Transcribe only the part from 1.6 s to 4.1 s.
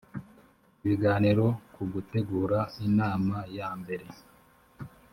ku gutegura inama yambere